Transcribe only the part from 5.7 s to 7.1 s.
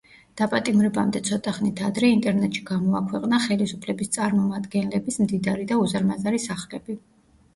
და უზარმაზარი სახლები.